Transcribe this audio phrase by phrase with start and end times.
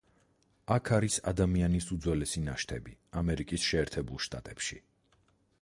[0.75, 4.83] აქ არის ადამიანის უძველესი ნაშთები, ამერიკის შეერთებულ შტატებში.